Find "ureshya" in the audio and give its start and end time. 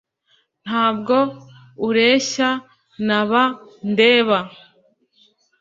1.87-2.49